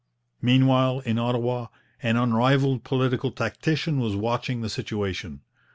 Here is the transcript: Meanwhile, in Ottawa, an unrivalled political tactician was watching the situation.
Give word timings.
Meanwhile, 0.41 1.01
in 1.01 1.19
Ottawa, 1.19 1.67
an 2.01 2.17
unrivalled 2.17 2.83
political 2.83 3.29
tactician 3.29 3.99
was 3.99 4.15
watching 4.15 4.61
the 4.61 4.67
situation. 4.69 5.41